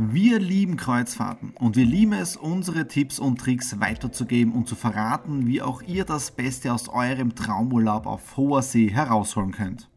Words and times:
Wir 0.00 0.38
lieben 0.38 0.76
Kreuzfahrten 0.76 1.50
und 1.56 1.74
wir 1.74 1.84
lieben 1.84 2.12
es, 2.12 2.36
unsere 2.36 2.86
Tipps 2.86 3.18
und 3.18 3.40
Tricks 3.40 3.80
weiterzugeben 3.80 4.52
und 4.52 4.68
zu 4.68 4.76
verraten, 4.76 5.48
wie 5.48 5.60
auch 5.60 5.82
ihr 5.82 6.04
das 6.04 6.30
Beste 6.30 6.72
aus 6.72 6.88
eurem 6.88 7.34
Traumurlaub 7.34 8.06
auf 8.06 8.36
hoher 8.36 8.62
See 8.62 8.88
herausholen 8.92 9.50
könnt. 9.50 9.90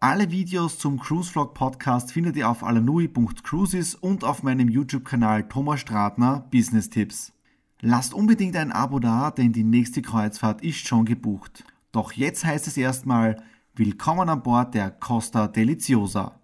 Alle 0.00 0.30
Videos 0.30 0.78
zum 0.78 0.98
Cruise 0.98 1.30
Vlog 1.30 1.52
Podcast 1.52 2.12
findet 2.12 2.36
ihr 2.36 2.48
auf 2.48 2.64
alanui.cruises 2.64 3.94
und 3.94 4.24
auf 4.24 4.42
meinem 4.42 4.70
YouTube-Kanal 4.70 5.46
Thomas 5.50 5.80
Stratner 5.80 6.48
Business 6.50 6.88
Tipps. 6.88 7.34
Lasst 7.82 8.14
unbedingt 8.14 8.56
ein 8.56 8.72
Abo 8.72 9.00
da, 9.00 9.30
denn 9.30 9.52
die 9.52 9.64
nächste 9.64 10.00
Kreuzfahrt 10.00 10.62
ist 10.62 10.88
schon 10.88 11.04
gebucht. 11.04 11.64
Doch 11.92 12.12
jetzt 12.12 12.46
heißt 12.46 12.68
es 12.68 12.78
erstmal 12.78 13.42
Willkommen 13.74 14.30
an 14.30 14.42
Bord 14.42 14.72
der 14.72 14.90
Costa 14.90 15.46
Deliciosa. 15.46 16.41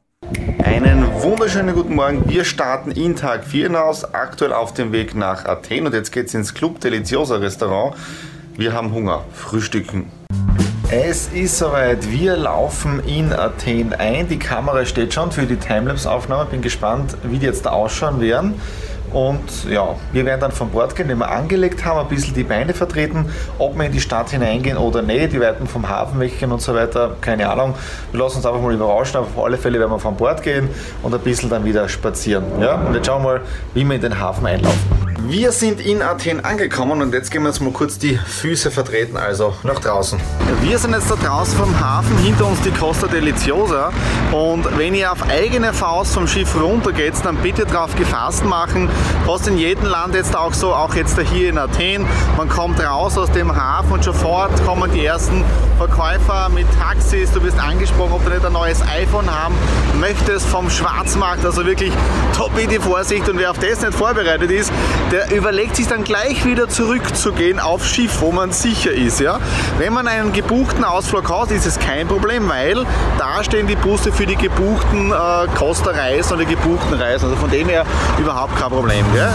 Einen 0.65 1.07
wunderschönen 1.23 1.75
guten 1.75 1.95
Morgen. 1.95 2.29
Wir 2.29 2.45
starten 2.45 2.91
in 2.91 3.17
Tag 3.17 3.45
4 3.45 3.69
hinaus, 3.69 4.05
aktuell 4.15 4.53
auf 4.53 4.75
dem 4.75 4.93
Weg 4.93 5.15
nach 5.15 5.47
Athen 5.47 5.87
und 5.87 5.95
jetzt 5.95 6.13
geht 6.13 6.27
es 6.27 6.35
ins 6.35 6.53
Club 6.53 6.81
Deliciosa 6.81 7.37
Restaurant. 7.37 7.97
Wir 8.57 8.73
haben 8.73 8.93
Hunger, 8.93 9.25
frühstücken. 9.33 10.11
Es 10.91 11.29
ist 11.29 11.59
soweit, 11.59 12.11
wir 12.11 12.37
laufen 12.37 13.01
in 13.07 13.33
Athen 13.33 13.93
ein. 13.93 14.29
Die 14.29 14.39
Kamera 14.39 14.85
steht 14.85 15.15
schon 15.15 15.33
für 15.33 15.47
die 15.47 15.57
Timelapse-Aufnahme. 15.57 16.47
Bin 16.51 16.63
gespannt, 16.63 17.17
wie 17.25 17.39
die 17.39 17.47
jetzt 17.47 17.67
da 17.67 17.71
ausschauen 17.71 18.21
werden. 18.21 18.61
Und 19.13 19.71
ja, 19.71 19.95
wir 20.13 20.25
werden 20.25 20.41
dann 20.41 20.53
von 20.53 20.71
Bord 20.71 20.95
gehen, 20.95 21.09
wenn 21.09 21.19
wir 21.19 21.31
angelegt 21.31 21.85
haben, 21.85 21.99
ein 21.99 22.09
bisschen 22.09 22.35
die 22.35 22.45
Beine 22.45 22.75
vertreten, 22.75 23.27
ob 23.59 23.77
wir 23.77 23.87
in 23.87 23.93
die 23.93 24.01
Stadt 24.01 24.31
hineingehen 24.31 24.77
oder 24.77 25.03
nicht, 25.03 25.33
die 25.33 25.41
Weiten 25.41 25.67
vom 25.67 25.89
Hafen 25.89 26.21
weggehen 26.21 26.53
und 26.53 26.61
so 26.61 26.75
weiter, 26.75 27.17
keine 27.21 27.49
Ahnung. 27.49 27.75
Wir 28.13 28.21
lassen 28.21 28.37
uns 28.37 28.47
einfach 28.47 28.61
mal 28.61 28.75
überraschen, 28.75 29.17
aber 29.19 29.27
auf 29.27 29.45
alle 29.45 29.57
Fälle 29.57 29.79
werden 29.79 29.91
wir 29.91 29.99
von 29.99 30.17
Bord 30.17 30.43
gehen 30.43 30.69
und 31.03 31.15
ein 31.15 31.21
bisschen 31.21 31.49
dann 31.51 31.65
wieder 31.65 31.89
spazieren. 31.89 32.45
Ja? 32.61 32.75
Und 32.75 32.95
jetzt 32.95 33.07
schauen 33.07 33.23
wir 33.23 33.29
mal, 33.29 33.41
wie 33.75 33.85
wir 33.85 33.95
in 33.95 34.01
den 34.01 34.19
Hafen 34.19 34.47
einlaufen. 34.47 35.08
Wir 35.29 35.53
sind 35.53 35.83
in 35.83 36.01
Athen 36.01 36.43
angekommen 36.43 37.03
und 37.03 37.13
jetzt 37.13 37.31
gehen 37.31 37.43
wir 37.43 37.49
uns 37.49 37.61
mal 37.61 37.71
kurz 37.71 37.99
die 37.99 38.17
Füße 38.17 38.71
vertreten, 38.71 39.19
also 39.19 39.53
nach 39.63 39.79
draußen. 39.79 40.19
Wir 40.63 40.79
sind 40.79 40.95
jetzt 40.95 41.11
da 41.11 41.17
draußen 41.17 41.55
vom 41.59 41.79
Hafen, 41.79 42.17
hinter 42.17 42.47
uns 42.47 42.63
die 42.63 42.71
Costa 42.71 43.09
Deliciosa 43.09 43.93
und 44.33 44.79
wenn 44.79 44.95
ihr 44.95 45.13
auf 45.13 45.23
eigene 45.29 45.75
Faust 45.75 46.15
vom 46.15 46.27
Schiff 46.27 46.59
runter 46.59 46.93
geht, 46.93 47.13
dann 47.25 47.37
bitte 47.37 47.67
drauf 47.67 47.95
gefasst 47.95 48.43
machen. 48.47 48.89
Fast 49.27 49.49
in 49.49 49.59
jedem 49.59 49.85
Land 49.85 50.15
jetzt 50.15 50.35
auch 50.35 50.55
so, 50.55 50.73
auch 50.73 50.95
jetzt 50.95 51.21
hier 51.21 51.51
in 51.51 51.59
Athen. 51.59 52.07
Man 52.39 52.49
kommt 52.49 52.83
raus 52.83 53.19
aus 53.19 53.31
dem 53.31 53.55
Hafen 53.55 53.93
und 53.93 54.05
sofort 54.05 54.65
kommen 54.65 54.91
die 54.95 55.05
ersten 55.05 55.45
Verkäufer 55.79 56.49
mit 56.49 56.67
Taxis. 56.77 57.31
Du 57.31 57.41
wirst 57.43 57.59
angesprochen, 57.59 58.13
ob 58.13 58.25
du 58.25 58.31
nicht 58.31 58.45
ein 58.45 58.53
neues 58.53 58.83
iPhone 58.83 59.31
haben 59.31 59.55
möchtest 60.01 60.45
vom 60.47 60.69
Schwarzmarkt. 60.69 61.45
Also 61.45 61.65
wirklich 61.65 61.93
top 62.37 62.51
die 62.57 62.79
Vorsicht 62.81 63.29
und 63.29 63.39
wer 63.39 63.53
auf 63.53 63.59
das 63.59 63.81
nicht 63.81 63.95
vorbereitet 63.95 64.51
ist, 64.51 64.73
der 65.13 65.31
überlegt 65.31 65.77
sich 65.77 65.87
dann 65.87 66.03
gleich 66.03 66.45
wieder 66.45 66.69
zurückzugehen 66.69 67.61
aufs 67.61 67.89
Schiff, 67.89 68.21
wo 68.21 68.33
man 68.33 68.51
sicher 68.51 68.91
ist. 68.91 69.21
Ja? 69.21 69.39
Wenn 69.79 69.93
man 69.93 70.09
einen 70.09 70.33
gebuchten 70.33 70.83
Ausflug 70.83 71.31
hat, 71.31 71.53
ist 71.53 71.67
es 71.67 71.79
kein 71.79 72.09
Problem, 72.09 72.49
weil 72.49 72.85
da 73.17 73.45
stehen 73.45 73.69
die 73.69 73.77
Busse 73.77 74.13
für 74.13 74.27
die 74.27 74.37
gebuchten 74.37 75.13
äh, 75.13 75.47
Costa-Reisen 75.57 76.35
oder 76.35 76.45
gebuchten 76.45 76.95
Reisen. 76.95 77.27
Also 77.27 77.37
von 77.37 77.51
dem 77.51 77.69
her 77.69 77.87
überhaupt 78.19 78.57
kein 78.57 78.71
Problem. 78.71 79.05
Gell? 79.15 79.31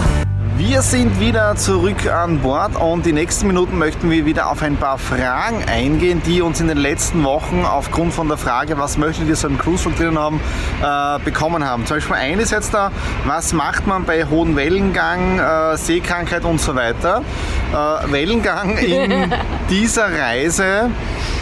Wir 0.56 0.82
sind 0.82 1.18
wieder 1.18 1.56
zurück 1.56 2.06
an 2.06 2.38
Bord 2.38 2.76
und 2.76 3.04
die 3.04 3.12
nächsten 3.12 3.48
Minuten 3.48 3.76
möchten 3.76 4.08
wir 4.08 4.24
wieder 4.24 4.48
auf 4.48 4.62
ein 4.62 4.76
paar 4.76 4.98
Fragen 4.98 5.64
eingehen, 5.64 6.22
die 6.24 6.42
uns 6.42 6.60
in 6.60 6.68
den 6.68 6.78
letzten 6.78 7.24
Wochen 7.24 7.64
aufgrund 7.64 8.14
von 8.14 8.28
der 8.28 8.36
Frage, 8.36 8.78
was 8.78 8.96
möchtet 8.96 9.26
ihr 9.26 9.34
so 9.34 9.48
im 9.48 9.58
Cruise 9.58 9.90
drinnen 9.90 10.16
haben, 10.16 10.40
äh, 10.80 11.18
bekommen 11.24 11.64
haben. 11.64 11.86
Zum 11.86 11.96
Beispiel 11.96 12.14
eines 12.14 12.52
jetzt 12.52 12.72
da, 12.72 12.92
was 13.24 13.52
macht 13.52 13.88
man 13.88 14.04
bei 14.04 14.26
hohen 14.26 14.54
Wellengang, 14.54 15.40
äh, 15.40 15.76
Seekrankheit 15.76 16.44
und 16.44 16.60
so 16.60 16.76
weiter. 16.76 17.22
Äh, 17.72 18.12
Wellengang 18.12 18.78
in 18.78 19.34
dieser 19.70 20.06
Reise 20.12 20.88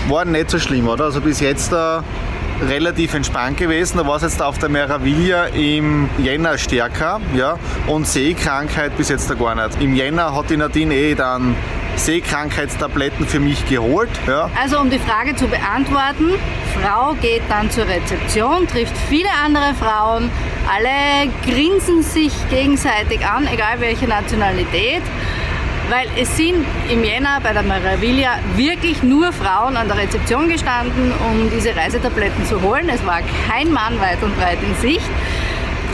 war 0.08 0.24
nicht 0.24 0.48
so 0.48 0.58
schlimm, 0.58 0.88
oder? 0.88 1.04
Also 1.04 1.20
bis 1.20 1.40
jetzt 1.40 1.70
da 1.70 1.98
äh, 1.98 2.31
relativ 2.68 3.14
entspannt 3.14 3.56
gewesen. 3.56 3.98
Da 3.98 4.06
war 4.06 4.16
es 4.16 4.22
jetzt 4.22 4.42
auf 4.42 4.58
der 4.58 4.68
Meraviglia 4.68 5.46
im 5.46 6.08
Jänner 6.18 6.58
stärker 6.58 7.20
ja, 7.36 7.58
und 7.86 8.06
Seekrankheit 8.06 8.96
bis 8.96 9.08
jetzt 9.08 9.30
da 9.30 9.34
gar 9.34 9.54
nicht. 9.54 9.80
Im 9.80 9.94
Jänner 9.94 10.34
hat 10.34 10.50
die 10.50 10.56
Nadine 10.56 10.94
eh 10.94 11.14
dann 11.14 11.56
Seekrankheitstabletten 11.96 13.26
für 13.26 13.40
mich 13.40 13.68
geholt. 13.68 14.10
Ja. 14.26 14.50
Also 14.60 14.78
um 14.80 14.90
die 14.90 14.98
Frage 14.98 15.36
zu 15.36 15.46
beantworten, 15.46 16.30
Frau 16.80 17.14
geht 17.14 17.42
dann 17.48 17.70
zur 17.70 17.86
Rezeption, 17.86 18.66
trifft 18.66 18.96
viele 19.08 19.28
andere 19.44 19.74
Frauen, 19.74 20.30
alle 20.72 21.30
grinsen 21.44 22.02
sich 22.02 22.32
gegenseitig 22.48 23.24
an, 23.26 23.46
egal 23.46 23.80
welche 23.80 24.08
Nationalität 24.08 25.02
weil 25.92 26.08
es 26.16 26.34
sind 26.38 26.64
im 26.88 27.04
Jänner 27.04 27.38
bei 27.42 27.52
der 27.52 27.62
Meraviglia 27.62 28.38
wirklich 28.56 29.02
nur 29.02 29.30
Frauen 29.30 29.76
an 29.76 29.88
der 29.88 29.98
Rezeption 29.98 30.48
gestanden, 30.48 31.12
um 31.28 31.50
diese 31.50 31.76
Reisetabletten 31.76 32.46
zu 32.46 32.62
holen. 32.62 32.88
Es 32.88 33.04
war 33.04 33.20
kein 33.46 33.70
Mann 33.70 34.00
weit 34.00 34.22
und 34.22 34.34
breit 34.38 34.56
in 34.62 34.74
Sicht. 34.76 35.10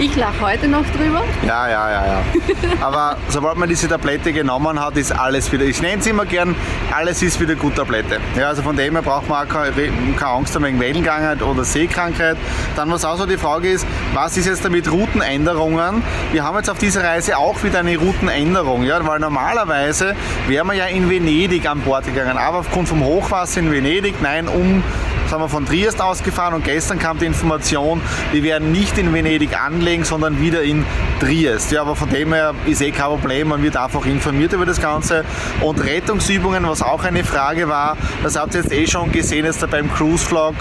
Ich 0.00 0.14
lache 0.14 0.40
heute 0.40 0.68
noch 0.68 0.84
drüber. 0.96 1.24
Ja, 1.44 1.68
ja, 1.68 1.90
ja, 1.90 2.06
ja. 2.06 2.22
Aber 2.80 3.16
sobald 3.28 3.56
man 3.56 3.68
diese 3.68 3.88
Tablette 3.88 4.32
genommen 4.32 4.80
hat, 4.80 4.96
ist 4.96 5.10
alles 5.10 5.50
wieder, 5.50 5.64
ich 5.64 5.82
nenne 5.82 5.98
es 5.98 6.06
immer 6.06 6.24
gern, 6.24 6.54
alles 6.96 7.20
ist 7.20 7.40
wieder 7.40 7.56
gut 7.56 7.74
Tablette. 7.74 8.20
Ja, 8.36 8.48
also 8.48 8.62
von 8.62 8.76
dem 8.76 8.94
her 8.94 9.02
braucht 9.02 9.28
man 9.28 9.44
auch 9.44 9.52
keine, 9.52 9.72
keine 10.16 10.30
Angst 10.30 10.54
haben 10.54 10.64
wegen 10.64 10.78
Wellenkrankheit 10.78 11.42
oder 11.42 11.64
Seekrankheit. 11.64 12.36
Dann 12.76 12.92
was 12.92 13.04
auch 13.04 13.16
so 13.16 13.26
die 13.26 13.36
Frage 13.36 13.70
ist, 13.70 13.86
was 14.14 14.36
ist 14.36 14.46
jetzt 14.46 14.64
damit 14.64 14.88
Routenänderungen? 14.88 16.04
Wir 16.30 16.44
haben 16.44 16.56
jetzt 16.56 16.70
auf 16.70 16.78
dieser 16.78 17.02
Reise 17.02 17.36
auch 17.36 17.64
wieder 17.64 17.80
eine 17.80 17.96
Routenänderung, 17.96 18.84
ja, 18.84 19.04
weil 19.04 19.18
normalerweise 19.18 20.14
wären 20.46 20.68
wir 20.68 20.74
ja 20.74 20.86
in 20.86 21.10
Venedig 21.10 21.68
an 21.68 21.80
Bord 21.80 22.06
gegangen, 22.06 22.38
aber 22.38 22.58
aufgrund 22.58 22.88
vom 22.88 23.02
Hochwasser 23.02 23.58
in 23.58 23.72
Venedig, 23.72 24.22
nein, 24.22 24.46
um 24.46 24.84
sind 25.28 25.40
wir 25.40 25.48
von 25.48 25.66
Triest 25.66 26.00
ausgefahren 26.00 26.54
und 26.54 26.64
gestern 26.64 26.98
kam 26.98 27.18
die 27.18 27.26
Information, 27.26 28.00
wir 28.32 28.42
werden 28.42 28.72
nicht 28.72 28.96
in 28.96 29.12
Venedig 29.12 29.60
anlegen, 29.60 30.04
sondern 30.04 30.40
wieder 30.40 30.62
in 30.62 30.86
Triest. 31.20 31.70
Ja, 31.70 31.82
aber 31.82 31.96
von 31.96 32.08
dem 32.08 32.32
her 32.32 32.54
ist 32.66 32.80
eh 32.80 32.92
kein 32.92 33.08
Problem, 33.08 33.48
man 33.48 33.62
wird 33.62 33.76
einfach 33.76 34.06
informiert 34.06 34.52
über 34.52 34.64
das 34.64 34.80
Ganze. 34.80 35.24
Und 35.60 35.84
Rettungsübungen, 35.84 36.66
was 36.66 36.82
auch 36.82 37.04
eine 37.04 37.24
Frage 37.24 37.68
war, 37.68 37.96
das 38.22 38.38
habt 38.38 38.54
ihr 38.54 38.62
jetzt 38.62 38.72
eh 38.72 38.86
schon 38.86 39.12
gesehen, 39.12 39.44
jetzt 39.44 39.68
beim 39.70 39.92
Cruise 39.92 40.24
Vlog 40.24 40.54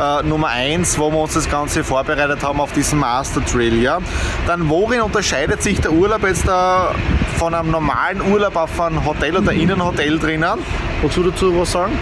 äh, 0.00 0.22
Nummer 0.22 0.48
1, 0.48 0.98
wo 0.98 1.10
wir 1.10 1.18
uns 1.18 1.34
das 1.34 1.50
Ganze 1.50 1.84
vorbereitet 1.84 2.42
haben 2.42 2.60
auf 2.60 2.72
diesen 2.72 2.98
Master 2.98 3.40
Drill. 3.40 3.82
Ja. 3.82 3.98
Dann 4.46 4.68
worin 4.68 5.02
unterscheidet 5.02 5.62
sich 5.62 5.80
der 5.80 5.92
Urlaub 5.92 6.26
jetzt 6.26 6.48
da 6.48 6.94
von 7.36 7.54
einem 7.54 7.70
normalen 7.70 8.22
Urlaub 8.22 8.56
auf 8.56 8.80
ein 8.80 9.04
Hotel 9.04 9.36
oder 9.36 9.52
Innenhotel 9.52 10.18
drinnen? 10.18 10.60
Wozu 11.02 11.22
dazu 11.22 11.58
was 11.58 11.72
sagen? 11.72 11.92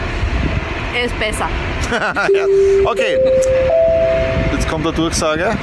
Er 0.94 1.04
ist 1.06 1.18
besser. 1.18 1.48
Okay, 2.84 3.18
jetzt 4.52 4.68
kommt 4.68 4.84
der 4.84 4.92
Durchsage. 4.92 5.56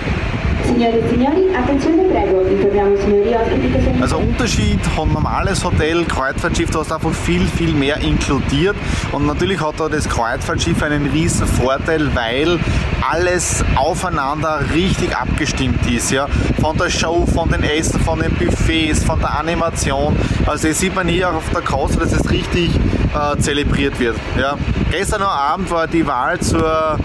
Also 4.02 4.18
Unterschied 4.18 4.85
von 4.96 5.12
normales 5.12 5.63
Hotel, 5.63 6.03
Kreuzfahrtschiff, 6.06 6.72
du 6.72 6.80
hast 6.80 6.91
einfach 6.91 7.12
viel, 7.12 7.46
viel 7.46 7.74
mehr 7.74 7.97
inkludiert 7.97 8.75
und 9.12 9.25
natürlich 9.25 9.62
hat 9.62 9.79
da 9.79 9.90
das 9.90 10.08
Kreuzfahrtschiff 10.08 10.81
einen 10.84 11.08
riesen 11.08 11.47
Vorteil, 11.47 12.13
weil 12.16 12.59
alles 13.09 13.63
aufeinander 13.75 14.62
richtig 14.74 15.16
abgestimmt 15.16 15.90
ist. 15.90 16.12
Ja? 16.12 16.28
Von 16.59 16.78
der 16.78 16.90
Show, 16.90 17.25
von 17.25 17.50
den 17.50 17.63
Essen, 17.63 18.00
von 18.00 18.19
den 18.19 18.34
Buffets, 18.34 19.03
von 19.03 19.19
der 19.19 19.38
Animation. 19.40 20.16
Also 20.46 20.68
das 20.68 20.79
sieht 20.79 20.96
man 20.96 21.08
hier 21.08 21.29
auch 21.29 21.35
auf 21.35 21.50
der 21.53 21.62
Costa, 21.62 22.00
dass 22.00 22.13
es 22.13 22.29
richtig 22.29 22.72
äh, 22.75 23.38
zelebriert 23.40 24.00
wird. 24.00 24.16
Ja? 24.40 24.58
Gestern 24.91 25.22
Abend 25.22 25.69
war 25.72 25.88
die 25.88 26.06
Wahl 26.06 26.40
zur 26.40 26.97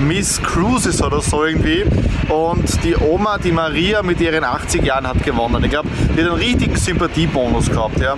Miss 0.00 0.42
Cruises 0.42 1.02
oder 1.02 1.20
so 1.20 1.44
irgendwie 1.44 1.84
und 2.28 2.82
die 2.84 2.96
Oma, 2.96 3.38
die 3.38 3.52
Maria 3.52 4.02
mit 4.02 4.20
ihren 4.20 4.44
80 4.44 4.84
Jahren 4.84 5.06
hat 5.06 5.22
gewonnen. 5.22 5.62
Ich 5.64 5.70
glaube, 5.70 5.88
die 6.16 6.22
hat 6.22 6.30
einen 6.30 6.38
richtigen 6.38 6.76
Sympathiebonus 6.76 7.70
gehabt. 7.70 8.00
Ja? 8.00 8.16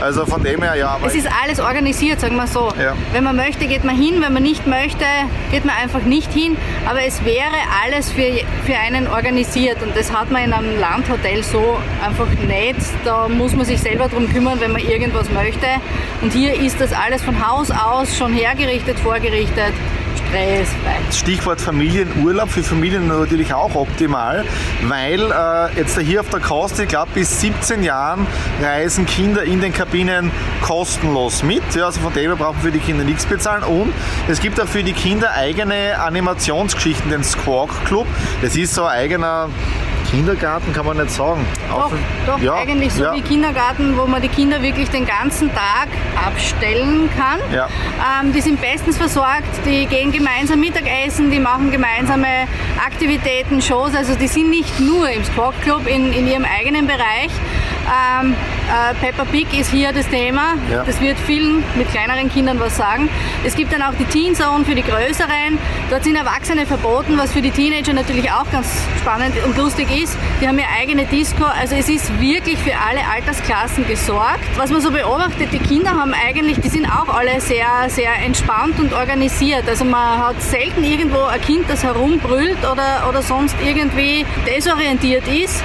Also 0.00 0.26
von 0.26 0.42
dem 0.42 0.62
her, 0.62 0.74
ja. 0.74 0.88
Aber 0.90 1.06
Es 1.06 1.14
ist 1.14 1.28
alles 1.42 1.60
organisiert, 1.60 2.20
sagen 2.20 2.36
wir 2.36 2.46
so. 2.46 2.72
Ja. 2.78 2.94
Wenn 3.12 3.24
man 3.24 3.36
möchte, 3.36 3.66
geht 3.66 3.84
man 3.84 3.96
hin, 3.96 4.20
wenn 4.20 4.32
man 4.32 4.42
nicht 4.42 4.66
möchte, 4.66 5.04
geht 5.50 5.64
man 5.64 5.74
einfach 5.76 6.02
nicht 6.02 6.32
hin. 6.32 6.56
Aber 6.86 7.02
es 7.02 7.24
wäre 7.24 7.54
alles 7.84 8.10
für, 8.10 8.40
für 8.66 8.76
einen 8.76 9.06
organisiert 9.06 9.82
und 9.82 9.96
das 9.96 10.12
hat 10.12 10.30
man 10.30 10.44
in 10.44 10.52
einem 10.52 10.78
Landhotel 10.78 11.42
so 11.42 11.78
einfach 12.04 12.28
nicht. 12.46 12.80
Da 13.04 13.28
muss 13.28 13.54
man 13.54 13.64
sich 13.64 13.80
selber 13.80 14.08
darum 14.08 14.28
kümmern, 14.30 14.60
wenn 14.60 14.72
man 14.72 14.82
irgendwas 14.82 15.30
möchte. 15.30 15.66
Und 16.20 16.32
hier 16.32 16.54
ist 16.60 16.80
das 16.80 16.92
alles 16.92 17.22
von 17.22 17.46
Haus 17.46 17.70
aus 17.70 18.16
schon 18.16 18.32
hergerichtet, 18.32 18.98
vorgerichtet, 18.98 19.72
stressfrei. 20.34 21.12
Stichwort 21.12 21.60
Familienurlaub, 21.60 22.50
für 22.50 22.62
Familien 22.62 23.06
natürlich 23.06 23.54
auch 23.54 23.74
optimal, 23.74 24.44
weil 24.82 25.20
äh, 25.20 25.78
jetzt 25.78 25.98
hier 25.98 26.20
auf 26.20 26.28
der 26.30 26.40
Costa, 26.40 26.82
ich 26.82 26.88
glaube 26.88 27.10
bis 27.14 27.40
17 27.40 27.82
Jahren 27.82 28.26
reisen 28.60 29.06
Kinder 29.06 29.44
in 29.44 29.60
den 29.60 29.72
Kabinen 29.72 30.30
kostenlos 30.60 31.42
mit. 31.42 31.62
Ja, 31.74 31.86
also 31.86 32.00
von 32.00 32.12
dem 32.12 32.30
her 32.30 32.36
brauchen 32.36 32.56
wir 32.62 32.72
für 32.72 32.78
die 32.78 32.84
Kinder 32.84 33.04
nichts 33.04 33.26
bezahlen. 33.26 33.62
Und 33.62 33.92
es 34.28 34.40
gibt 34.40 34.60
auch 34.60 34.66
für 34.66 34.82
die 34.82 34.92
Kinder 34.92 35.32
eigene 35.32 36.00
Animationsgeschichten, 36.00 37.10
den 37.10 37.22
Squawk 37.22 37.84
Club. 37.84 38.06
Das 38.42 38.56
ist 38.56 38.74
so 38.74 38.84
ein 38.84 38.98
eigener 38.98 39.48
Kindergarten 40.10 40.72
kann 40.72 40.86
man 40.86 40.96
nicht 40.96 41.10
sagen. 41.10 41.44
Doch, 41.68 41.86
Auf- 41.86 41.92
doch 42.26 42.38
ja, 42.40 42.54
eigentlich 42.54 42.92
so 42.92 43.04
ja. 43.04 43.14
wie 43.14 43.22
Kindergarten, 43.22 43.96
wo 43.96 44.06
man 44.06 44.22
die 44.22 44.28
Kinder 44.28 44.62
wirklich 44.62 44.88
den 44.90 45.06
ganzen 45.06 45.50
Tag 45.52 45.88
abstellen 46.24 47.08
kann. 47.16 47.40
Ja. 47.52 47.68
Ähm, 48.22 48.32
die 48.32 48.40
sind 48.40 48.60
bestens 48.60 48.96
versorgt, 48.96 49.42
die 49.66 49.86
gehen 49.86 50.12
gemeinsam 50.12 50.60
Mittagessen, 50.60 51.30
die 51.30 51.40
machen 51.40 51.70
gemeinsame 51.70 52.26
Aktivitäten, 52.84 53.60
Shows. 53.60 53.94
Also 53.94 54.14
die 54.14 54.28
sind 54.28 54.50
nicht 54.50 54.78
nur 54.80 55.08
im 55.08 55.24
Squawk 55.24 55.60
Club 55.62 55.86
in, 55.86 56.12
in 56.12 56.26
ihrem 56.26 56.44
eigenen 56.44 56.86
Bereich. 56.86 57.30
Ähm, 58.20 58.34
äh, 58.68 58.94
Peppa 58.94 59.24
Pig 59.24 59.46
ist 59.58 59.70
hier 59.70 59.92
das 59.92 60.08
Thema. 60.08 60.54
Ja. 60.70 60.84
Das 60.84 61.00
wird 61.00 61.18
vielen 61.18 61.62
mit 61.76 61.90
kleineren 61.90 62.30
Kindern 62.30 62.58
was 62.60 62.76
sagen. 62.76 63.08
Es 63.44 63.54
gibt 63.54 63.72
dann 63.72 63.82
auch 63.82 63.94
die 63.98 64.04
Teen 64.04 64.34
Zone 64.34 64.64
für 64.64 64.74
die 64.74 64.82
Größeren. 64.82 65.58
Dort 65.90 66.04
sind 66.04 66.16
Erwachsene 66.16 66.66
verboten, 66.66 67.18
was 67.18 67.32
für 67.32 67.42
die 67.42 67.50
Teenager 67.50 67.92
natürlich 67.92 68.30
auch 68.30 68.50
ganz 68.50 68.66
spannend 69.00 69.34
und 69.44 69.56
lustig 69.56 69.88
ist. 69.90 70.16
Die 70.40 70.48
haben 70.48 70.58
ihre 70.58 70.68
eigene 70.80 71.04
Disco. 71.04 71.44
Also 71.44 71.74
es 71.74 71.88
ist 71.88 72.20
wirklich 72.20 72.58
für 72.58 72.72
alle 72.74 73.00
Altersklassen 73.12 73.86
gesorgt. 73.86 74.44
Was 74.56 74.70
man 74.70 74.80
so 74.80 74.90
beobachtet, 74.90 75.52
die 75.52 75.58
Kinder 75.58 75.90
haben 75.90 76.14
eigentlich, 76.14 76.60
die 76.60 76.68
sind 76.68 76.86
auch 76.86 77.08
alle 77.08 77.40
sehr, 77.40 77.66
sehr 77.88 78.10
entspannt 78.24 78.78
und 78.78 78.92
organisiert. 78.92 79.68
Also 79.68 79.84
man 79.84 80.18
hat 80.18 80.42
selten 80.42 80.84
irgendwo 80.84 81.22
ein 81.24 81.40
Kind, 81.40 81.68
das 81.68 81.84
herumbrüllt 81.84 82.58
oder, 82.60 83.06
oder 83.08 83.22
sonst 83.22 83.56
irgendwie 83.64 84.24
desorientiert 84.46 85.26
ist. 85.28 85.62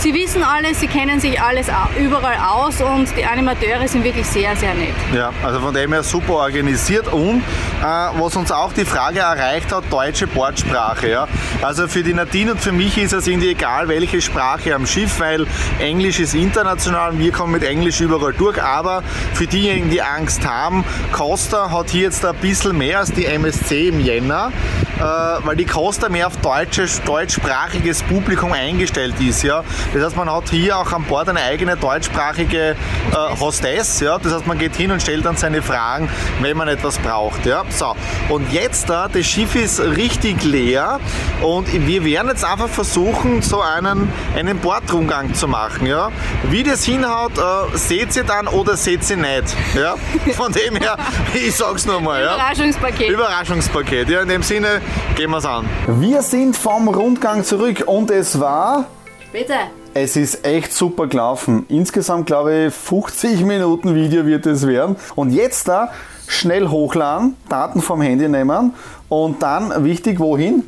Sie 0.00 0.14
wissen 0.14 0.42
alles, 0.42 0.80
sie 0.80 0.86
kennen 0.86 1.20
sich 1.20 1.38
alles 1.42 1.66
überall 1.98 2.38
aus 2.38 2.80
und 2.80 3.14
die 3.18 3.22
Animateure 3.22 3.86
sind 3.86 4.02
wirklich 4.02 4.26
sehr, 4.26 4.56
sehr 4.56 4.72
nett. 4.72 4.94
Ja, 5.14 5.30
also 5.42 5.60
von 5.60 5.74
dem 5.74 5.92
her 5.92 6.02
super 6.02 6.36
organisiert 6.36 7.12
und 7.12 7.42
äh, 7.82 7.84
was 7.84 8.34
uns 8.34 8.50
auch 8.50 8.72
die 8.72 8.86
Frage 8.86 9.18
erreicht 9.18 9.70
hat, 9.70 9.84
deutsche 9.90 10.26
Bordsprache. 10.26 11.10
Ja? 11.10 11.28
Also 11.60 11.86
für 11.86 12.02
die 12.02 12.14
Nadine 12.14 12.52
und 12.52 12.60
für 12.62 12.72
mich 12.72 12.96
ist 12.96 13.12
es 13.12 13.26
irgendwie 13.26 13.50
egal, 13.50 13.88
welche 13.88 14.22
Sprache 14.22 14.74
am 14.74 14.86
Schiff, 14.86 15.20
weil 15.20 15.46
Englisch 15.80 16.18
ist 16.18 16.32
international 16.32 17.10
und 17.10 17.18
wir 17.18 17.30
kommen 17.30 17.52
mit 17.52 17.62
Englisch 17.62 18.00
überall 18.00 18.32
durch, 18.32 18.62
aber 18.62 19.02
für 19.34 19.46
diejenigen, 19.46 19.90
die 19.90 20.00
Angst 20.00 20.46
haben, 20.46 20.82
Costa 21.12 21.70
hat 21.70 21.90
hier 21.90 22.04
jetzt 22.04 22.24
ein 22.24 22.36
bisschen 22.36 22.78
mehr 22.78 23.00
als 23.00 23.12
die 23.12 23.26
MSC 23.26 23.88
im 23.88 24.00
Jänner, 24.00 24.50
äh, 24.98 25.02
weil 25.02 25.56
die 25.56 25.66
Costa 25.66 26.08
mehr 26.08 26.26
auf 26.26 26.38
deutsches, 26.38 27.02
deutschsprachiges 27.02 28.02
Publikum 28.04 28.54
eingestellt 28.54 29.16
ist. 29.20 29.42
Ja? 29.42 29.62
Das 29.92 30.04
heißt, 30.04 30.16
man 30.16 30.30
hat 30.30 30.50
hier 30.50 30.78
auch 30.78 30.92
an 30.92 31.04
Bord 31.04 31.28
eine 31.28 31.40
eigene 31.40 31.76
deutschsprachige 31.76 32.76
äh, 33.12 33.40
Hostess. 33.40 34.00
Ja? 34.00 34.18
Das 34.18 34.32
heißt, 34.32 34.46
man 34.46 34.58
geht 34.58 34.76
hin 34.76 34.90
und 34.92 35.02
stellt 35.02 35.24
dann 35.24 35.36
seine 35.36 35.62
Fragen, 35.62 36.08
wenn 36.40 36.56
man 36.56 36.68
etwas 36.68 36.98
braucht. 36.98 37.44
Ja? 37.46 37.64
So. 37.70 37.94
Und 38.28 38.52
jetzt 38.52 38.88
da, 38.88 39.08
das 39.08 39.26
Schiff 39.26 39.54
ist 39.54 39.80
richtig 39.80 40.44
leer 40.44 41.00
und 41.42 41.72
wir 41.86 42.04
werden 42.04 42.28
jetzt 42.28 42.44
einfach 42.44 42.68
versuchen, 42.68 43.42
so 43.42 43.60
einen, 43.60 44.12
einen 44.36 44.58
Bordrundgang 44.58 45.34
zu 45.34 45.48
machen. 45.48 45.86
Ja? 45.86 46.10
Wie 46.44 46.62
das 46.62 46.84
hinhaut, 46.84 47.32
äh, 47.38 47.76
seht 47.76 48.14
ihr 48.16 48.24
dann 48.24 48.46
oder 48.46 48.76
seht 48.76 49.08
ihr 49.10 49.16
nicht. 49.16 49.56
Ja? 49.74 49.96
Von 50.34 50.52
dem 50.52 50.76
her, 50.76 50.96
ich 51.34 51.54
sag's 51.56 51.86
nur 51.86 52.00
mal. 52.00 52.22
Ja? 52.22 52.34
Überraschungspaket. 52.34 53.10
Überraschungspaket. 53.10 54.08
Ja, 54.08 54.22
in 54.22 54.28
dem 54.28 54.42
Sinne, 54.42 54.80
gehen 55.16 55.30
wir's 55.30 55.44
an. 55.44 55.68
Wir 55.86 56.22
sind 56.22 56.56
vom 56.56 56.88
Rundgang 56.88 57.44
zurück 57.44 57.82
und 57.86 58.10
es 58.10 58.38
war. 58.38 58.86
Bitte. 59.32 59.54
Es 59.92 60.14
ist 60.14 60.46
echt 60.46 60.72
super 60.72 61.08
gelaufen. 61.08 61.66
Insgesamt 61.68 62.26
glaube 62.26 62.66
ich 62.66 62.74
50 62.74 63.40
Minuten 63.42 63.94
Video 63.96 64.24
wird 64.24 64.46
es 64.46 64.66
werden. 64.66 64.94
Und 65.16 65.30
jetzt 65.32 65.66
da 65.66 65.90
schnell 66.28 66.68
hochladen, 66.68 67.34
Daten 67.48 67.82
vom 67.82 68.00
Handy 68.00 68.28
nehmen 68.28 68.74
und 69.08 69.42
dann 69.42 69.84
wichtig 69.84 70.20
wohin? 70.20 70.62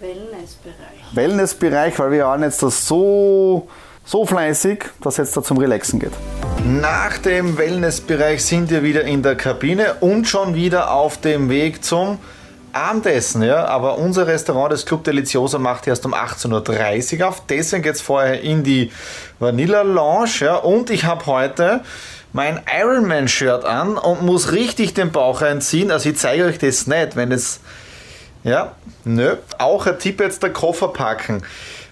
Wellnessbereich. 0.00 1.14
Wellnessbereich, 1.14 1.98
weil 2.00 2.10
wir 2.10 2.24
waren 2.24 2.42
jetzt 2.42 2.60
da 2.62 2.70
so, 2.70 3.68
so 4.04 4.26
fleißig, 4.26 4.84
dass 5.00 5.18
jetzt 5.18 5.36
da 5.36 5.44
zum 5.44 5.58
Relaxen 5.58 6.00
geht. 6.00 6.12
Nach 6.66 7.18
dem 7.18 7.56
Wellnessbereich 7.56 8.44
sind 8.44 8.70
wir 8.70 8.82
wieder 8.82 9.02
in 9.04 9.22
der 9.22 9.36
Kabine 9.36 9.94
und 10.00 10.26
schon 10.26 10.56
wieder 10.56 10.92
auf 10.92 11.18
dem 11.18 11.50
Weg 11.50 11.84
zum 11.84 12.18
Abendessen. 12.72 13.42
Ja? 13.42 13.66
Aber 13.66 13.98
unser 13.98 14.26
Restaurant, 14.26 14.72
das 14.72 14.86
Club 14.86 15.04
Deliciosa, 15.04 15.58
macht 15.58 15.86
erst 15.86 16.04
um 16.06 16.14
18.30 16.14 17.20
Uhr 17.20 17.28
auf. 17.28 17.42
Deswegen 17.48 17.82
geht 17.82 17.94
es 17.94 18.00
vorher 18.00 18.40
in 18.40 18.62
die 18.62 18.90
Vanilla 19.38 19.82
Lounge. 19.82 20.40
Ja? 20.40 20.56
Und 20.56 20.90
ich 20.90 21.04
habe 21.04 21.26
heute 21.26 21.80
mein 22.32 22.60
Ironman-Shirt 22.72 23.64
an 23.64 23.96
und 23.96 24.22
muss 24.22 24.52
richtig 24.52 24.94
den 24.94 25.10
Bauch 25.12 25.42
einziehen. 25.42 25.90
Also 25.90 26.10
ich 26.10 26.16
zeige 26.16 26.44
euch 26.44 26.58
das 26.58 26.86
nicht, 26.86 27.16
wenn 27.16 27.32
es 27.32 27.60
ja, 28.42 28.72
nö. 29.04 29.36
Auch 29.58 29.86
ein 29.86 29.98
Tipp 29.98 30.20
jetzt 30.20 30.42
der 30.42 30.50
Koffer 30.50 30.88
packen. 30.88 31.42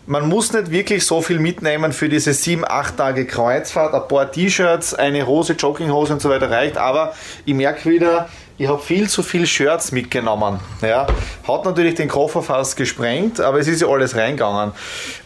Man 0.07 0.27
muss 0.27 0.53
nicht 0.55 0.71
wirklich 0.71 1.05
so 1.05 1.21
viel 1.21 1.39
mitnehmen 1.39 1.93
für 1.93 2.09
diese 2.09 2.33
7, 2.33 2.65
8 2.67 2.97
Tage 2.97 3.27
Kreuzfahrt. 3.27 3.93
Ein 3.93 4.09
paar 4.09 4.33
T-Shirts, 4.33 4.95
eine 4.95 5.27
Hose, 5.27 5.53
Jogginghose 5.53 6.15
und 6.15 6.23
so 6.23 6.31
weiter 6.31 6.51
reicht. 6.51 6.79
Aber 6.79 7.15
ich 7.45 7.53
merke 7.53 7.91
wieder, 7.91 8.31
ich 8.61 8.67
habe 8.67 8.83
viel 8.83 9.09
zu 9.09 9.23
viel 9.23 9.47
Shirts 9.47 9.93
mitgenommen. 9.93 10.59
Ja, 10.83 11.07
hat 11.47 11.65
natürlich 11.65 11.95
den 11.95 12.09
Koffer 12.09 12.43
fast 12.43 12.77
gesprengt, 12.77 13.41
aber 13.41 13.61
es 13.61 13.69
ist 13.69 13.81
ja 13.81 13.87
alles 13.87 14.17
reingegangen. 14.17 14.73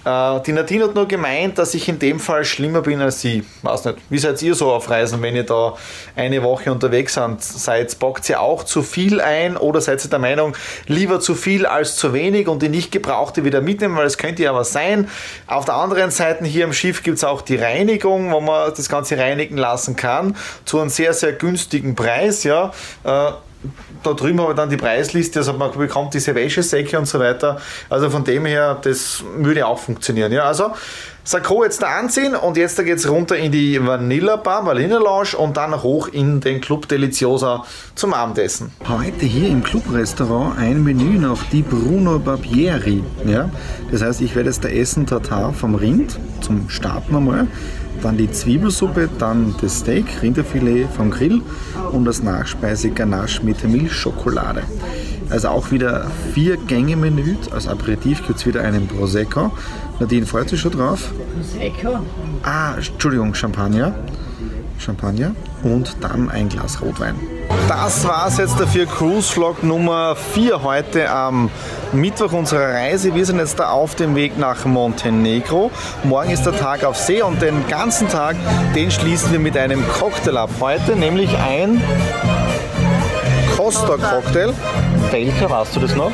Äh, 0.05 0.41
die 0.43 0.53
Nadine 0.53 0.85
hat 0.85 0.95
nur 0.95 1.09
gemeint, 1.09 1.57
dass 1.57 1.73
ich 1.73 1.89
in 1.89 1.99
dem 1.99 2.21
Fall 2.21 2.45
schlimmer 2.45 2.83
bin 2.83 3.01
als 3.01 3.23
sie. 3.23 3.43
Weiß 3.63 3.87
nicht, 3.87 3.99
wie 4.11 4.19
seid 4.19 4.43
ihr 4.43 4.55
so 4.55 4.71
auf 4.71 4.91
Reisen, 4.91 5.23
wenn 5.23 5.35
ihr 5.35 5.45
da 5.45 5.75
eine 6.15 6.43
Woche 6.43 6.71
unterwegs 6.71 7.19
seid? 7.39 7.99
bockt 7.99 8.29
ihr 8.29 8.41
auch 8.41 8.65
zu 8.65 8.83
viel 8.83 9.21
ein 9.21 9.57
oder 9.57 9.81
seid 9.81 10.05
ihr 10.05 10.11
der 10.11 10.19
Meinung, 10.19 10.55
lieber 10.87 11.21
zu 11.21 11.35
viel 11.35 11.65
als 11.65 11.97
zu 11.97 12.13
wenig 12.13 12.49
und 12.49 12.63
die 12.63 12.69
nicht 12.69 12.93
gebrauchte 12.93 13.45
wieder 13.45 13.63
mitnehmen, 13.63 13.97
weil 13.97 14.07
es 14.07 14.19
könnte 14.19 14.43
ja 14.43 14.55
was 14.55 14.73
sein. 14.73 15.09
Auf 15.47 15.65
der 15.65 15.75
anderen 15.75 16.11
Seite 16.11 16.45
hier 16.45 16.65
am 16.65 16.75
Schiff 16.75 17.03
gibt 17.03 17.17
es 17.17 17.25
auch 17.25 17.41
die 17.41 17.57
Reinigung, 17.57 18.31
wo 18.31 18.41
man 18.41 18.73
das 18.77 18.91
Ganze 18.91 19.17
reinigen 19.17 19.57
lassen 19.57 19.97
kann, 19.97 20.37
zu 20.67 20.81
einem 20.81 20.91
sehr, 20.91 21.15
sehr 21.15 21.33
günstigen 21.33 21.95
Preis. 21.95 22.45
Ja. 22.45 22.73
Äh, 23.05 23.22
da 24.03 24.15
drüben 24.15 24.41
haben 24.41 24.49
wir 24.49 24.55
dann 24.55 24.71
die 24.71 24.77
Preisliste, 24.77 25.39
also 25.39 25.53
man 25.53 25.71
bekommt 25.73 26.15
diese 26.15 26.35
Wäschesäcke 26.35 26.99
und 26.99 27.07
so 27.07 27.21
weiter. 27.21 27.61
Also 27.89 28.11
von 28.11 28.25
dem 28.25 28.45
her, 28.45 28.79
das 28.83 29.23
würde 29.37 29.67
auch 29.67 29.79
funktionieren. 29.79 30.33
Ja, 30.33 30.45
also 30.45 30.73
Sakko 31.25 31.63
jetzt 31.63 31.81
da 31.83 31.99
anziehen 32.01 32.35
und 32.35 32.57
jetzt 32.57 32.77
geht 32.85 32.99
es 32.99 33.09
runter 33.09 33.37
in 33.37 33.53
die 33.53 33.85
Vanilla 33.85 34.35
Bar, 34.35 34.67
Vanilla 34.67 34.99
Lounge 34.99 35.37
und 35.39 35.57
dann 35.57 35.81
hoch 35.81 36.09
in 36.09 36.41
den 36.41 36.61
Club 36.61 36.89
Deliciosa 36.89 37.65
zum 37.95 38.13
Abendessen. 38.13 38.73
Heute 38.89 39.25
hier 39.27 39.49
im 39.49 39.63
Clubrestaurant 39.63 40.59
ein 40.59 40.83
Menü 40.83 41.19
nach 41.21 41.45
die 41.53 41.63
Bruno 41.63 42.19
Barbieri. 42.19 43.05
Ja? 43.25 43.49
Das 43.93 44.03
heißt, 44.03 44.21
ich 44.21 44.35
werde 44.35 44.49
jetzt 44.49 44.65
da 44.65 44.69
essen 44.69 45.07
Tartar 45.07 45.53
vom 45.53 45.77
Rind 45.77 46.19
zum 46.43 46.69
Starten 46.69 47.17
einmal. 47.17 47.47
Dann 48.03 48.17
die 48.17 48.31
Zwiebelsuppe, 48.31 49.09
dann 49.19 49.55
das 49.61 49.79
Steak, 49.79 50.07
Rinderfilet 50.23 50.89
vom 50.97 51.11
Grill 51.11 51.41
und 51.93 52.05
das 52.05 52.23
Nachspeise 52.23 52.91
Ganache 52.91 53.45
mit 53.45 53.63
Milchschokolade. 53.69 54.63
Also 55.31 55.49
auch 55.49 55.71
wieder 55.71 56.11
vier 56.35 56.57
Gänge 56.57 56.97
Menü. 56.97 57.37
Als 57.53 57.69
Aperitif 57.69 58.27
gibt 58.27 58.39
es 58.41 58.47
wieder 58.47 58.63
einen 58.63 58.87
Prosecco. 58.87 59.53
Nadine 60.01 60.27
freut 60.27 60.49
sich 60.49 60.61
schon 60.61 60.73
drauf. 60.73 61.13
Prosecco? 61.35 62.01
Ah, 62.43 62.75
Entschuldigung, 62.75 63.35
Champagner. 63.35 63.95
Champagner 64.79 65.35
und 65.63 65.97
dann 66.01 66.29
ein 66.29 66.49
Glas 66.49 66.83
Rotwein. 66.83 67.15
Das 67.69 68.07
war's 68.07 68.39
jetzt 68.39 68.59
für 68.69 68.87
Cruise 68.87 69.33
Vlog 69.33 69.63
Nummer 69.63 70.17
4 70.17 70.63
heute 70.63 71.11
am 71.11 71.51
Mittwoch 71.93 72.33
unserer 72.33 72.75
Reise. 72.75 73.15
Wir 73.15 73.27
sind 73.27 73.39
jetzt 73.39 73.59
da 73.59 73.71
auf 73.71 73.95
dem 73.95 74.15
Weg 74.15 74.39
nach 74.39 74.65
Montenegro. 74.65 75.71
Morgen 76.05 76.31
ist 76.31 76.45
der 76.45 76.57
Tag 76.57 76.85
auf 76.85 76.97
See 76.97 77.23
und 77.23 77.43
den 77.43 77.67
ganzen 77.69 78.09
Tag, 78.09 78.37
den 78.75 78.91
schließen 78.91 79.33
wir 79.33 79.39
mit 79.39 79.57
einem 79.57 79.85
Cocktail 79.89 80.37
ab. 80.37 80.51
Heute 80.61 80.97
nämlich 80.97 81.37
ein 81.39 81.83
Costa 83.57 83.97
Cocktail. 83.97 84.53
Welcher, 85.11 85.51
weißt 85.51 85.77
du 85.77 85.81
das 85.81 85.95
noch? 85.95 86.11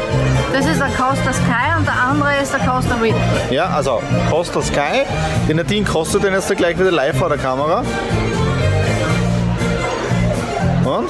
Das 0.53 0.67
ist 0.67 0.81
der 0.81 0.89
Costa 0.89 1.33
Sky 1.33 1.79
und 1.79 1.87
der 1.87 1.95
andere 1.95 2.37
ist 2.43 2.53
der 2.53 2.61
Costa 2.61 3.01
Wind. 3.01 3.17
Ja, 3.51 3.67
also 3.67 4.03
Costa 4.31 4.61
Sky. 4.61 5.05
Den 5.49 5.57
Nadine 5.57 5.87
kostet 5.87 6.25
den 6.25 6.35
jetzt 6.35 6.55
gleich 6.57 6.79
wieder 6.79 6.91
live 6.91 7.17
vor 7.17 7.29
der 7.29 7.39
Kamera. 7.39 7.85
Und? 10.99 11.09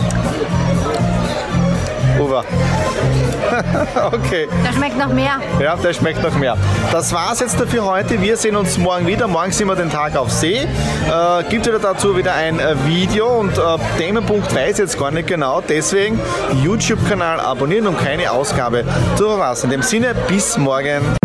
Uwe. 2.20 2.44
okay. 4.12 4.48
Der 4.66 4.72
schmeckt 4.74 4.98
nach 4.98 5.08
mehr. 5.08 5.40
Ja, 5.60 5.76
der 5.76 5.94
schmeckt 5.94 6.22
noch 6.22 6.36
mehr. 6.36 6.58
Das 6.92 7.10
war's 7.12 7.40
jetzt 7.40 7.58
für 7.58 7.84
heute. 7.84 8.20
Wir 8.20 8.36
sehen 8.36 8.56
uns 8.56 8.76
morgen 8.76 9.06
wieder. 9.06 9.26
Morgen 9.28 9.50
sind 9.50 9.66
wir 9.66 9.76
den 9.76 9.88
Tag 9.88 10.14
auf 10.16 10.30
See. 10.30 10.56
Äh, 10.56 10.66
gibt 11.48 11.66
wieder 11.66 11.78
dazu 11.78 12.16
wieder 12.18 12.34
ein 12.34 12.60
äh, 12.60 12.74
Video 12.84 13.28
und 13.38 13.56
äh, 13.56 13.62
Themenpunkt 13.96 14.54
weiß 14.54 14.72
ich 14.72 14.78
jetzt 14.78 14.98
gar 14.98 15.10
nicht 15.10 15.26
genau. 15.26 15.62
Deswegen 15.62 16.20
YouTube-Kanal 16.62 17.40
abonnieren 17.40 17.86
und 17.86 17.98
keine 17.98 18.30
Ausgabe 18.30 18.84
zu 19.16 19.24
verpassen. 19.24 19.66
In 19.66 19.70
dem 19.70 19.82
Sinne, 19.82 20.14
bis 20.28 20.58
morgen. 20.58 21.17